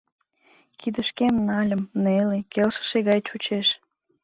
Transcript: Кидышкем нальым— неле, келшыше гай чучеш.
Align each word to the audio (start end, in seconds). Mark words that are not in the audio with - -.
Кидышкем 0.79 1.35
нальым— 1.47 1.83
неле, 2.03 2.39
келшыше 2.53 2.99
гай 3.07 3.19
чучеш. 3.27 3.67